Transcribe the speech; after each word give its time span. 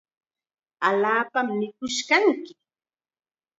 Allaapam 0.87 1.47
mikush 1.59 1.99
kanki. 2.07 2.53